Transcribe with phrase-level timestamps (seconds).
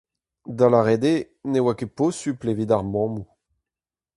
[0.57, 1.21] Da lâret eo,
[1.51, 3.23] ne oa ket posupl evit ar mammoù.